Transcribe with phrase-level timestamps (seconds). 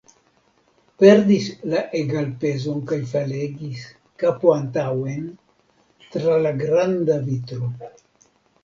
[1.01, 3.85] Perdis la egalpezon kaj falegis,
[4.25, 5.29] kapo antaŭen,
[6.11, 7.73] tra la granda vitro.